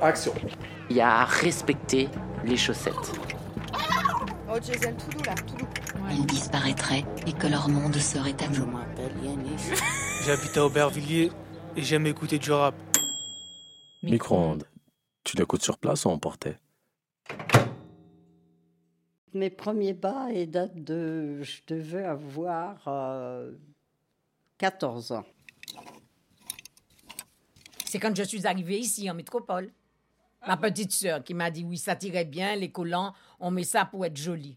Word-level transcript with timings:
Action. 0.00 0.32
Il 0.90 0.96
y 0.96 1.00
a 1.00 1.20
à 1.20 1.24
respecter 1.24 2.08
les 2.44 2.56
chaussettes. 2.56 2.94
Oh, 4.48 4.58
Jason, 4.62 4.94
tout 4.94 5.16
doux 5.16 5.24
là, 5.24 5.34
tout 5.34 5.56
doux. 5.56 5.66
Ils 6.10 6.26
disparaîtraient 6.26 7.04
et 7.26 7.32
que 7.32 7.46
leur 7.46 7.68
monde 7.68 7.96
serait 7.96 8.34
à 8.42 8.48
nous. 8.48 8.68
J'habite 10.24 10.56
à 10.56 10.66
Aubervilliers 10.66 11.30
et 11.76 11.82
j'aime 11.82 12.06
écouter 12.06 12.38
du 12.38 12.52
rap. 12.52 12.74
Micro-ondes. 14.02 14.64
Tu 15.24 15.36
l'écoutes 15.36 15.62
sur 15.62 15.78
place 15.78 16.04
ou 16.04 16.10
emporté 16.10 16.56
Mes 19.32 19.50
premiers 19.50 19.94
bas 19.94 20.26
et 20.32 20.46
datent 20.46 20.82
de. 20.82 21.42
Je 21.42 21.60
devais 21.68 22.04
avoir 22.04 22.76
euh, 22.88 23.52
14 24.58 25.12
ans. 25.12 25.24
C'est 27.92 27.98
quand 27.98 28.16
je 28.16 28.22
suis 28.22 28.46
arrivée 28.46 28.78
ici 28.78 29.10
en 29.10 29.14
métropole. 29.14 29.70
Ma 30.46 30.56
petite 30.56 30.92
sœur 30.92 31.22
qui 31.22 31.34
m'a 31.34 31.50
dit 31.50 31.62
oui, 31.62 31.76
ça 31.76 31.94
tirait 31.94 32.24
bien, 32.24 32.56
les 32.56 32.70
collants, 32.70 33.12
on 33.38 33.50
met 33.50 33.64
ça 33.64 33.84
pour 33.84 34.06
être 34.06 34.16
joli. 34.16 34.56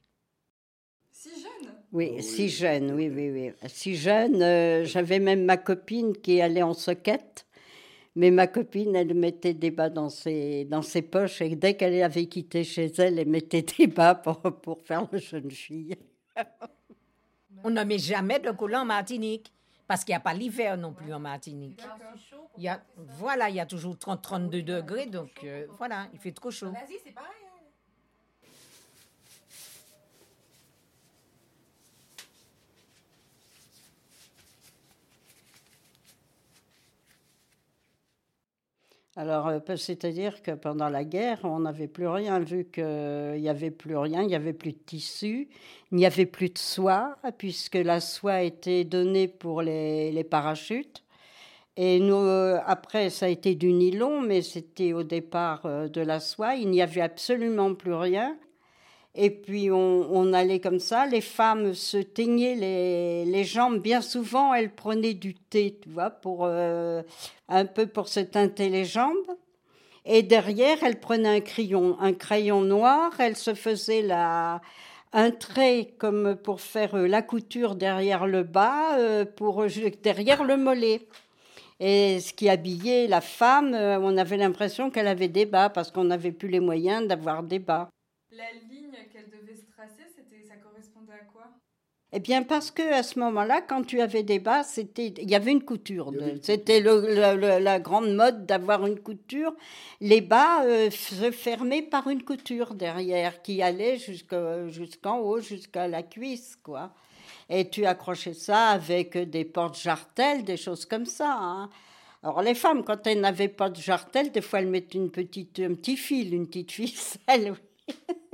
Si 1.12 1.31
jeune? 1.31 1.70
Oui, 1.91 2.23
si 2.23 2.48
jeune, 2.48 2.93
oui, 2.93 3.09
oui, 3.13 3.31
oui. 3.31 3.52
Si 3.67 3.98
jeune, 3.98 4.41
euh, 4.41 4.85
j'avais 4.85 5.20
même 5.20 5.43
ma 5.43 5.57
copine 5.57 6.16
qui 6.16 6.40
allait 6.40 6.63
en 6.63 6.73
soquette. 6.73 7.45
Mais 8.16 8.31
ma 8.31 8.48
copine, 8.48 8.95
elle 8.95 9.13
mettait 9.13 9.54
des 9.54 9.71
bas 9.71 9.90
dans 9.90 10.07
ses, 10.07 10.63
dans 10.63 10.81
ses 10.81 11.02
poches 11.02 11.41
et 11.41 11.57
dès 11.57 11.76
qu'elle 11.76 12.02
avait 12.04 12.27
quitté 12.27 12.63
chez 12.63 12.85
elle, 12.99 13.20
elle 13.20 13.27
mettait 13.27 13.63
des 13.77 13.88
bas 13.88 14.15
pour, 14.15 14.40
pour 14.40 14.81
faire 14.81 15.09
la 15.12 15.20
jeune 15.20 15.52
fille. 15.52 15.98
On 17.65 17.70
ne 17.70 17.84
met 17.84 17.99
jamais 17.99 18.40
de 18.40 18.52
collants 18.52 18.84
en 18.84 18.85
Martinique 18.85 19.52
parce 19.88 20.03
qu'il 20.03 20.13
n'y 20.13 20.17
a 20.17 20.21
pas 20.21 20.34
l'hiver 20.34 20.77
non 20.77 20.94
plus 20.94 21.13
en 21.13 21.20
Martinique. 21.20 21.81
Il 22.57 22.63
y 22.63 22.68
a, 22.68 22.82
voilà, 22.98 23.49
il 23.49 23.55
y 23.55 23.60
a 23.60 23.65
toujours 23.65 23.96
30-32 23.96 24.63
degrés, 24.63 25.05
donc 25.05 25.43
euh, 25.43 25.68
voilà, 25.77 26.07
il 26.13 26.20
fait 26.20 26.32
trop 26.32 26.51
chaud. 26.51 26.73
C'est 27.04 27.12
pareil. 27.12 27.45
Alors, 39.18 39.48
euh, 39.48 39.60
c'est-à-dire 39.77 40.41
que 40.41 40.52
pendant 40.52 40.90
la 40.90 41.05
guerre, 41.05 41.40
on 41.44 41.60
n'avait 41.60 41.88
plus 41.88 42.08
rien, 42.08 42.40
vu 42.40 42.66
qu'il 42.66 43.40
n'y 43.40 43.48
avait 43.48 43.72
plus 43.72 43.96
rien, 43.96 44.22
il 44.22 44.27
n'y 44.27 44.35
avait 44.35 44.54
plus 44.54 44.74
de 44.74 44.77
tissu, 44.85 45.48
il 45.91 45.98
n'y 45.98 46.05
avait 46.05 46.26
plus 46.26 46.49
de 46.49 46.57
soie, 46.57 47.16
puisque 47.38 47.76
la 47.76 48.02
soie 48.02 48.41
était 48.41 48.84
donnée 48.84 49.30
pour 49.30 49.62
les, 49.62 50.12
les 50.12 50.24
parachutes. 50.26 51.05
Et 51.77 51.99
nous, 51.99 52.16
euh, 52.16 52.60
après, 52.66 53.10
ça 53.10 53.26
a 53.26 53.30
été 53.30 53.55
du 53.55 53.74
nylon, 53.74 54.22
mais 54.22 54.41
c'était 54.41 54.94
au 54.94 55.04
départ 55.04 55.66
euh, 55.66 55.90
de 55.90 56.02
la 56.02 56.20
soie. 56.20 56.55
Il 56.55 56.70
n'y 56.70 56.82
avait 56.82 57.02
absolument 57.02 57.74
plus 57.74 57.94
rien. 57.94 58.38
Et 59.18 59.30
puis, 59.30 59.71
on, 59.71 60.34
allait 60.34 60.60
comme 60.60 60.80
ça. 60.80 61.05
Les 61.05 61.21
femmes 61.21 61.74
se 61.74 61.98
teignaient 61.98 62.55
les, 62.55 63.26
les 63.26 63.44
jambes. 63.46 63.80
Bien 63.80 64.02
souvent, 64.02 64.53
elles 64.53 64.72
prenaient 64.72 65.13
du 65.13 65.34
thé, 65.35 65.80
tu 65.81 65.90
vois, 65.90 66.09
pour, 66.09 66.41
euh, 66.44 67.02
un 67.47 67.66
peu 67.66 67.88
pour 67.88 68.09
se 68.09 68.19
teinter 68.19 68.68
les 68.68 68.84
jambes. 68.84 69.31
Et 70.03 70.22
derrière, 70.22 70.84
elles 70.84 71.00
prenaient 71.00 71.38
un 71.38 71.40
crayon, 71.40 71.97
un 72.02 72.12
crayon 72.12 72.62
noir. 72.62 73.13
Elles 73.19 73.38
se 73.38 73.53
faisaient 73.53 74.02
la, 74.02 74.62
un 75.13 75.31
trait 75.31 75.94
comme 75.97 76.35
pour 76.35 76.59
faire 76.59 76.96
euh, 76.96 77.07
la 77.07 77.22
couture 77.22 77.75
derrière 77.75 78.28
le 78.28 78.44
bas, 78.44 78.97
euh, 78.97 79.24
pour 79.24 79.66
derrière 80.03 80.44
le 80.44 80.57
mollet. 80.57 81.07
Et 81.79 82.19
ce 82.19 82.34
qui 82.34 82.50
habillait 82.50 83.07
la 83.07 83.22
femme, 83.22 83.74
on 83.74 84.18
avait 84.18 84.38
l'impression 84.38 84.90
qu'elle 84.90 85.07
avait 85.07 85.28
des 85.28 85.46
bas 85.46 85.69
parce 85.69 85.91
qu'on 85.91 86.06
n'avait 86.06 86.31
plus 86.31 86.47
les 86.47 86.62
moyens 86.62 87.06
d'avoir 87.07 87.44
des 87.44 87.59
bas. 87.59 87.89
La 88.38 88.51
ligne 88.69 88.96
qu'elle 89.12 89.29
devait 89.29 89.56
se 89.56 89.66
tracer, 89.72 90.03
c'était, 90.16 90.44
ça 90.47 90.56
correspondait 90.57 91.13
à 91.13 91.23
quoi? 91.31 91.47
Eh 92.13 92.19
bien, 92.19 92.44
parce 92.44 92.72
que 92.72 92.81
à 92.94 93.03
ce 93.03 93.19
moment-là, 93.19 93.62
quand 93.62 93.84
tu 93.84 94.00
avais 94.01 94.23
des 94.23 94.40
bas, 94.40 94.63
c'était, 94.63 95.07
il 95.18 95.29
y 95.29 95.35
avait 95.35 95.51
une 95.51 95.63
couture. 95.63 96.13
C'était 96.41 96.79
le- 96.79 97.01
le- 97.01 97.35
le- 97.40 97.59
la 97.63 97.79
grande 97.79 98.13
mode 98.16 98.45
d'avoir 98.45 98.85
une 98.88 99.00
couture. 99.00 99.53
Les 100.01 100.22
bas 100.22 100.63
euh, 100.66 100.90
se 100.91 101.31
fermaient 101.31 101.81
par 101.81 102.07
une 102.09 102.24
couture 102.24 102.74
derrière 102.75 103.41
qui 103.41 103.62
allait 103.62 103.97
jusqu'en 103.97 105.19
haut, 105.19 105.40
jusqu'à 105.40 105.88
la 105.88 106.03
cuisse, 106.03 106.56
quoi. 106.63 106.94
Et 107.50 107.69
tu 107.69 107.85
accrochais 107.85 108.34
ça 108.34 108.69
avec 108.69 109.18
des 109.18 109.45
portes-jartelles, 109.45 110.44
des 110.45 110.57
choses 110.57 110.85
comme 110.85 111.06
ça. 111.06 111.38
hein. 111.40 111.69
Alors 112.24 112.41
les 112.41 112.56
femmes, 112.56 112.84
quand 112.84 113.06
elles 113.07 113.22
n'avaient 113.22 113.47
pas 113.50 113.69
de 113.69 113.78
jartelle, 113.81 114.31
des 114.31 114.41
fois 114.41 114.59
elles 114.59 114.68
mettaient 114.68 114.97
une 114.97 115.12
petite, 115.12 115.59
un 115.59 115.75
petit 115.75 115.97
fil, 115.97 116.34
une 116.34 116.47
petite 116.47 116.72
ficelle. 116.72 117.53
oui. 117.53 117.95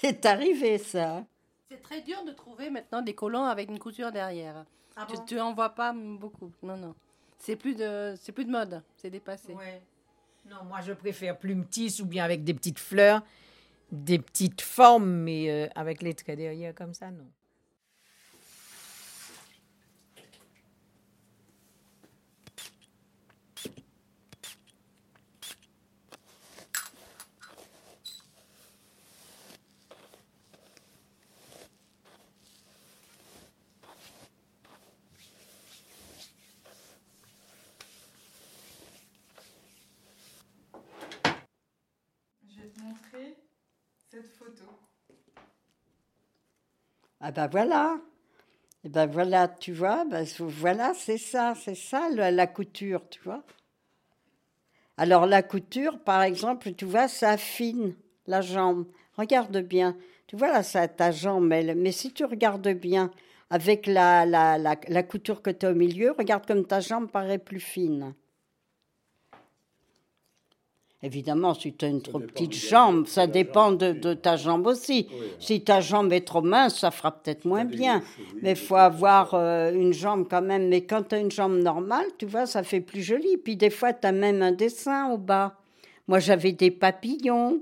C'est 0.02 0.24
arrivé 0.24 0.78
ça. 0.78 1.26
C'est 1.68 1.82
très 1.82 2.00
dur 2.00 2.24
de 2.24 2.32
trouver 2.32 2.70
maintenant 2.70 3.02
des 3.02 3.14
collants 3.14 3.44
avec 3.44 3.68
une 3.68 3.78
couture 3.78 4.10
derrière. 4.10 4.64
tu, 5.08 5.14
tu 5.26 5.40
en 5.40 5.52
vois 5.52 5.70
pas 5.70 5.92
beaucoup. 5.92 6.50
Non, 6.62 6.76
non. 6.78 6.94
C'est 7.38 7.56
plus 7.56 7.74
de, 7.74 8.14
c'est 8.18 8.32
plus 8.32 8.46
de 8.46 8.50
mode. 8.50 8.82
C'est 8.96 9.10
dépassé. 9.10 9.52
Ouais. 9.52 9.82
Non, 10.48 10.64
moi 10.64 10.80
je 10.80 10.94
préfère 10.94 11.38
plume 11.38 11.66
tisse 11.66 12.00
ou 12.00 12.06
bien 12.06 12.24
avec 12.24 12.44
des 12.44 12.54
petites 12.54 12.78
fleurs, 12.78 13.22
des 13.92 14.18
petites 14.18 14.62
formes, 14.62 15.10
mais 15.10 15.50
euh, 15.50 15.68
avec 15.74 16.00
les 16.00 16.14
traits 16.14 16.38
derrière 16.38 16.74
comme 16.74 16.94
ça, 16.94 17.10
non. 17.10 17.26
Cette 44.10 44.26
photo. 44.26 44.64
Ah 47.20 47.30
ben 47.30 47.46
voilà. 47.46 48.00
Et 48.82 48.88
ben 48.88 49.06
voilà, 49.06 49.46
tu 49.46 49.72
vois, 49.72 50.04
ben 50.04 50.24
voilà, 50.40 50.94
c'est 50.94 51.18
ça, 51.18 51.54
c'est 51.54 51.76
ça 51.76 52.08
la, 52.08 52.46
couture, 52.46 53.08
tu 53.08 53.20
vois. 53.22 53.44
Alors 54.96 55.26
la 55.26 55.42
couture, 55.42 56.00
par 56.00 56.22
exemple, 56.22 56.72
tu 56.74 56.86
vois, 56.86 57.06
ça 57.06 57.30
affine 57.30 57.94
la 58.26 58.40
jambe. 58.40 58.86
Regarde 59.16 59.58
bien. 59.58 59.96
Tu 60.26 60.36
vois 60.36 60.48
là, 60.48 60.62
ça, 60.62 60.88
ta 60.88 61.12
jambe, 61.12 61.46
mais 61.46 61.92
si 61.92 62.12
tu 62.12 62.24
regardes 62.24 62.68
bien 62.68 63.10
avec 63.50 63.86
la, 63.86 64.24
la 64.26 65.02
couture 65.02 65.42
que 65.42 65.50
tu 65.50 65.66
as 65.66 65.70
au 65.70 65.74
milieu, 65.74 66.12
regarde 66.12 66.46
comme 66.46 66.66
ta 66.66 66.80
jambe 66.80 67.10
paraît 67.10 67.38
plus 67.38 67.60
fine. 67.60 68.14
Évidemment, 71.02 71.54
si 71.54 71.72
tu 71.72 71.86
as 71.86 71.88
une 71.88 72.02
trop 72.02 72.18
petite 72.20 72.52
jambe, 72.52 73.06
ça 73.06 73.26
dépend 73.26 73.72
de, 73.72 73.92
de 73.92 74.12
ta 74.12 74.36
jambe 74.36 74.66
aussi. 74.66 75.08
Si 75.38 75.64
ta 75.64 75.80
jambe 75.80 76.12
est 76.12 76.26
trop 76.26 76.42
mince, 76.42 76.78
ça 76.78 76.90
fera 76.90 77.10
peut-être 77.10 77.46
moins 77.46 77.64
bien. 77.64 78.02
Mais 78.42 78.50
il 78.50 78.56
faut 78.56 78.76
avoir 78.76 79.32
euh, 79.32 79.72
une 79.72 79.94
jambe 79.94 80.26
quand 80.28 80.42
même. 80.42 80.68
Mais 80.68 80.82
quand 80.84 81.08
tu 81.08 81.14
as 81.14 81.18
une 81.18 81.30
jambe 81.30 81.56
normale, 81.56 82.04
tu 82.18 82.26
vois, 82.26 82.44
ça 82.44 82.62
fait 82.62 82.82
plus 82.82 83.02
joli. 83.02 83.38
Puis 83.38 83.56
des 83.56 83.70
fois, 83.70 83.94
tu 83.94 84.06
as 84.06 84.12
même 84.12 84.42
un 84.42 84.52
dessin 84.52 85.10
au 85.10 85.16
bas. 85.16 85.56
Moi, 86.06 86.18
j'avais 86.18 86.52
des 86.52 86.70
papillons. 86.70 87.60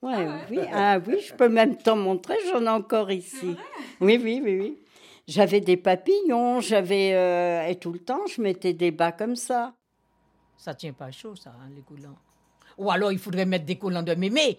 Ouais, 0.00 0.28
oui, 0.48 0.60
ah, 0.72 1.00
oui, 1.04 1.18
je 1.18 1.34
peux 1.34 1.48
même 1.48 1.76
t'en 1.76 1.96
montrer, 1.96 2.36
j'en 2.52 2.62
ai 2.62 2.68
encore 2.68 3.10
ici. 3.10 3.56
Oui, 4.00 4.20
oui, 4.22 4.40
oui, 4.44 4.60
oui. 4.60 4.78
J'avais 5.26 5.60
des 5.60 5.76
papillons, 5.76 6.60
j'avais. 6.60 7.10
euh, 7.14 7.66
et 7.66 7.74
tout 7.74 7.92
le 7.92 7.98
temps, 7.98 8.24
je 8.28 8.40
mettais 8.40 8.72
des 8.72 8.92
bas 8.92 9.10
comme 9.10 9.34
ça. 9.34 9.74
Ça 10.56 10.74
tient 10.74 10.92
pas 10.92 11.10
chaud, 11.10 11.34
ça, 11.34 11.50
hein, 11.50 11.70
les 11.74 11.82
collants. 11.82 12.16
Ou 12.76 12.90
alors 12.90 13.12
il 13.12 13.18
faudrait 13.18 13.46
mettre 13.46 13.64
des 13.64 13.76
collants 13.76 14.02
de 14.02 14.14
mémé, 14.14 14.58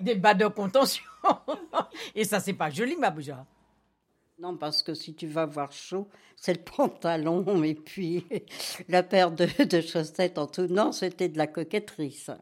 des 0.00 0.14
bas 0.14 0.34
de 0.34 0.46
contention. 0.46 1.04
Et 2.14 2.24
ça, 2.24 2.40
c'est 2.40 2.52
pas 2.52 2.70
joli, 2.70 2.96
ma 2.96 3.10
bouja. 3.10 3.44
Non, 4.38 4.56
parce 4.56 4.82
que 4.82 4.94
si 4.94 5.14
tu 5.14 5.26
vas 5.26 5.42
avoir 5.42 5.70
chaud, 5.70 6.08
c'est 6.36 6.54
le 6.54 6.62
pantalon 6.64 7.62
et 7.62 7.74
puis 7.74 8.26
la 8.88 9.04
paire 9.04 9.30
de, 9.30 9.46
de 9.64 9.80
chaussettes 9.80 10.36
en 10.36 10.48
tout. 10.48 10.66
Non, 10.68 10.90
c'était 10.90 11.28
de 11.28 11.38
la 11.38 11.46
coquetterie, 11.46 12.12
ça. 12.12 12.38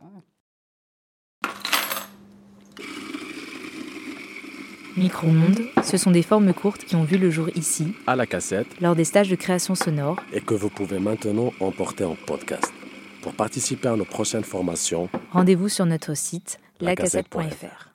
Micro-ondes, 4.97 5.67
ce 5.85 5.97
sont 5.97 6.11
des 6.11 6.23
formes 6.23 6.53
courtes 6.53 6.85
qui 6.85 6.97
ont 6.97 7.05
vu 7.05 7.17
le 7.17 7.31
jour 7.31 7.49
ici, 7.55 7.95
À 8.07 8.17
la 8.17 8.27
cassette 8.27 8.81
lors 8.81 8.97
des 8.97 9.05
stages 9.05 9.29
de 9.29 9.37
création 9.37 9.75
sonore, 9.75 10.17
et 10.33 10.41
que 10.41 10.55
vous 10.55 10.69
pouvez 10.69 10.99
maintenant 10.99 11.53
emporter 11.61 12.05
en 12.05 12.17
podcast. 12.17 12.73
Pour 13.23 13.35
participer 13.35 13.89
à 13.89 13.97
nos 13.97 14.05
prochaines 14.05 14.45
formations, 14.45 15.09
rendez-vous 15.33 15.69
sur 15.69 15.87
notre 15.87 16.15
site 16.15 16.59
lacassette.fr. 16.81 17.90